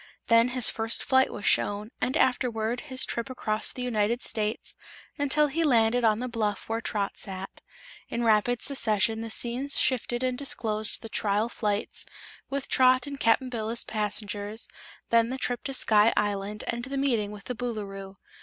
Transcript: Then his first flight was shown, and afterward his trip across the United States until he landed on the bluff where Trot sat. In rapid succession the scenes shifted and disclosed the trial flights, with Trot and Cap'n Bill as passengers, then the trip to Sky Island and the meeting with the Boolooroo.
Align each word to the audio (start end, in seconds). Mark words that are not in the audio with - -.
Then 0.29 0.47
his 0.49 0.71
first 0.71 1.03
flight 1.03 1.31
was 1.31 1.45
shown, 1.45 1.91
and 2.01 2.17
afterward 2.17 2.79
his 2.79 3.05
trip 3.05 3.29
across 3.29 3.71
the 3.71 3.83
United 3.83 4.23
States 4.23 4.73
until 5.19 5.45
he 5.45 5.63
landed 5.63 6.03
on 6.03 6.17
the 6.17 6.27
bluff 6.27 6.67
where 6.67 6.81
Trot 6.81 7.17
sat. 7.17 7.61
In 8.09 8.23
rapid 8.23 8.63
succession 8.63 9.21
the 9.21 9.29
scenes 9.29 9.79
shifted 9.79 10.23
and 10.23 10.35
disclosed 10.39 11.03
the 11.03 11.07
trial 11.09 11.49
flights, 11.49 12.03
with 12.49 12.67
Trot 12.67 13.05
and 13.05 13.19
Cap'n 13.19 13.49
Bill 13.49 13.69
as 13.69 13.83
passengers, 13.83 14.67
then 15.11 15.29
the 15.29 15.37
trip 15.37 15.63
to 15.65 15.71
Sky 15.75 16.11
Island 16.17 16.63
and 16.65 16.83
the 16.85 16.97
meeting 16.97 17.29
with 17.29 17.43
the 17.43 17.53
Boolooroo. 17.53 18.15